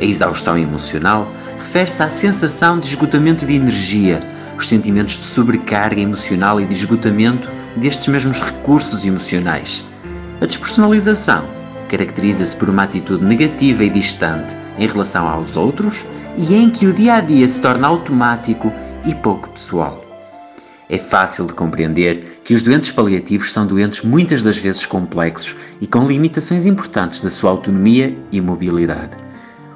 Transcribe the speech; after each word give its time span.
A 0.00 0.04
exaustão 0.04 0.56
emocional 0.56 1.26
refere-se 1.58 2.02
à 2.02 2.08
sensação 2.08 2.78
de 2.78 2.86
esgotamento 2.86 3.44
de 3.44 3.54
energia, 3.54 4.20
os 4.56 4.68
sentimentos 4.68 5.16
de 5.16 5.24
sobrecarga 5.24 6.00
emocional 6.00 6.60
e 6.60 6.64
de 6.64 6.72
esgotamento 6.72 7.50
destes 7.76 8.06
mesmos 8.08 8.40
recursos 8.40 9.04
emocionais. 9.04 9.84
A 10.40 10.46
despersonalização 10.46 11.44
caracteriza-se 11.88 12.56
por 12.56 12.70
uma 12.70 12.84
atitude 12.84 13.24
negativa 13.24 13.82
e 13.82 13.90
distante 13.90 14.56
em 14.78 14.86
relação 14.86 15.28
aos 15.28 15.56
outros 15.56 16.04
e 16.36 16.54
em 16.54 16.70
que 16.70 16.86
o 16.86 16.92
dia 16.92 17.14
a 17.14 17.20
dia 17.20 17.48
se 17.48 17.60
torna 17.60 17.88
automático 17.88 18.72
e 19.04 19.14
pouco 19.16 19.50
pessoal. 19.50 20.04
É 20.88 20.96
fácil 20.96 21.46
de 21.46 21.52
compreender 21.52 22.40
que 22.44 22.54
os 22.54 22.62
doentes 22.62 22.92
paliativos 22.92 23.52
são 23.52 23.66
doentes 23.66 24.02
muitas 24.02 24.42
das 24.42 24.58
vezes 24.58 24.86
complexos 24.86 25.56
e 25.80 25.86
com 25.86 26.06
limitações 26.06 26.66
importantes 26.66 27.20
da 27.20 27.30
sua 27.30 27.50
autonomia 27.50 28.16
e 28.32 28.40
mobilidade. 28.40 29.27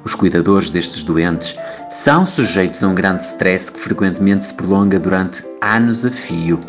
Os 0.05 0.13
cuidadores 0.13 0.69
destes 0.69 1.03
doentes 1.03 1.55
são 1.89 2.25
sujeitos 2.25 2.83
a 2.83 2.87
um 2.89 2.95
grande 2.95 3.23
stress 3.23 3.71
que 3.71 3.79
frequentemente 3.79 4.45
se 4.45 4.53
prolonga 4.53 4.99
durante 4.99 5.43
anos 5.61 6.05
a 6.05 6.11
fio. 6.11 6.59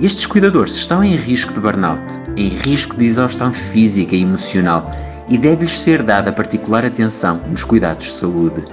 Estes 0.00 0.24
cuidadores 0.24 0.76
estão 0.76 1.04
em 1.04 1.14
risco 1.14 1.52
de 1.52 1.60
burnout, 1.60 2.02
em 2.36 2.48
risco 2.48 2.96
de 2.96 3.04
exaustão 3.04 3.52
física 3.52 4.16
e 4.16 4.22
emocional 4.22 4.90
e 5.28 5.36
deve-lhes 5.36 5.78
ser 5.78 6.02
dada 6.02 6.32
particular 6.32 6.84
atenção 6.84 7.40
nos 7.48 7.62
cuidados 7.62 8.06
de 8.06 8.12
saúde. 8.12 8.64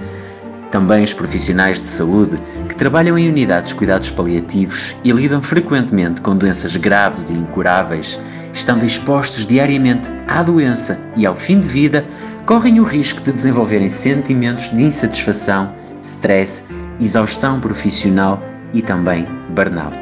Também 0.70 1.04
os 1.04 1.12
profissionais 1.12 1.80
de 1.80 1.88
saúde 1.88 2.38
que 2.66 2.74
trabalham 2.74 3.18
em 3.18 3.28
unidades 3.28 3.72
de 3.72 3.78
cuidados 3.78 4.10
paliativos 4.10 4.96
e 5.04 5.12
lidam 5.12 5.42
frequentemente 5.42 6.22
com 6.22 6.36
doenças 6.36 6.76
graves 6.76 7.28
e 7.28 7.34
incuráveis, 7.34 8.18
estando 8.58 8.84
expostos 8.84 9.46
diariamente 9.46 10.10
à 10.26 10.42
doença 10.42 11.00
e 11.16 11.24
ao 11.24 11.34
fim 11.34 11.60
de 11.60 11.68
vida, 11.68 12.04
correm 12.44 12.80
o 12.80 12.84
risco 12.84 13.20
de 13.20 13.32
desenvolverem 13.32 13.88
sentimentos 13.88 14.70
de 14.70 14.82
insatisfação, 14.82 15.72
stress, 16.02 16.64
exaustão 17.00 17.60
profissional 17.60 18.42
e 18.74 18.82
também 18.82 19.24
burnout. 19.54 19.96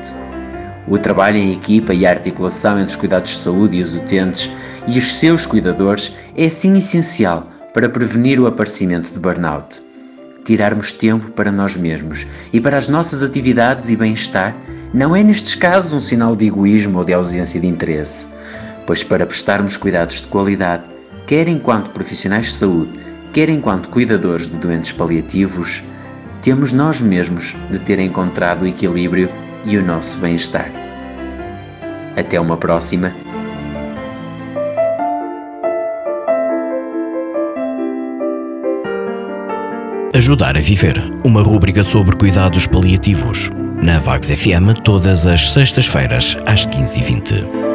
O 0.88 0.96
trabalho 0.96 1.36
em 1.36 1.52
equipa 1.52 1.92
e 1.92 2.06
a 2.06 2.10
articulação 2.10 2.78
entre 2.78 2.92
os 2.92 2.96
cuidados 2.96 3.30
de 3.30 3.36
saúde 3.36 3.76
e 3.76 3.82
os 3.82 3.94
utentes 3.94 4.50
e 4.86 4.98
os 4.98 5.16
seus 5.16 5.44
cuidadores 5.44 6.14
é 6.34 6.46
assim 6.46 6.78
essencial 6.78 7.50
para 7.74 7.90
prevenir 7.90 8.40
o 8.40 8.46
aparecimento 8.46 9.12
de 9.12 9.18
burnout. 9.18 9.82
Tirarmos 10.46 10.92
tempo 10.92 11.30
para 11.32 11.52
nós 11.52 11.76
mesmos 11.76 12.26
e 12.52 12.60
para 12.60 12.78
as 12.78 12.88
nossas 12.88 13.22
atividades 13.22 13.90
e 13.90 13.96
bem-estar 13.96 14.56
não 14.96 15.14
é 15.14 15.22
nestes 15.22 15.54
casos 15.54 15.92
um 15.92 16.00
sinal 16.00 16.34
de 16.34 16.46
egoísmo 16.46 16.96
ou 16.96 17.04
de 17.04 17.12
ausência 17.12 17.60
de 17.60 17.66
interesse, 17.66 18.26
pois 18.86 19.04
para 19.04 19.26
prestarmos 19.26 19.76
cuidados 19.76 20.22
de 20.22 20.28
qualidade 20.28 20.84
quer 21.26 21.46
enquanto 21.48 21.90
profissionais 21.90 22.46
de 22.46 22.52
saúde, 22.52 22.98
quer 23.34 23.50
enquanto 23.50 23.90
cuidadores 23.90 24.48
de 24.48 24.56
doentes 24.56 24.92
paliativos, 24.92 25.82
temos 26.40 26.72
nós 26.72 27.02
mesmos 27.02 27.54
de 27.70 27.78
ter 27.78 27.98
encontrado 27.98 28.62
o 28.62 28.66
equilíbrio 28.66 29.28
e 29.66 29.76
o 29.76 29.84
nosso 29.84 30.18
bem-estar. 30.18 30.70
Até 32.16 32.40
uma 32.40 32.56
próxima. 32.56 33.12
Ajudar 40.14 40.56
a 40.56 40.60
Viver, 40.60 40.98
uma 41.22 41.42
rúbrica 41.42 41.82
sobre 41.82 42.16
cuidados 42.16 42.66
paliativos. 42.66 43.50
Na 43.82 43.98
Vagos 43.98 44.30
FM, 44.30 44.72
todas 44.82 45.26
as 45.26 45.50
sextas-feiras, 45.52 46.36
às 46.46 46.66
15h20. 46.66 47.65